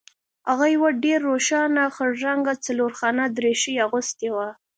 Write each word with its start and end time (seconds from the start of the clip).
هغه 0.49 0.65
یو 0.75 0.83
ډیر 1.03 1.19
روښانه 1.29 1.83
خړ 1.95 2.11
رنګه 2.27 2.53
څلورخانه 2.65 3.23
دریشي 3.37 3.73
اغوستې 3.85 4.27
وه 4.35 4.47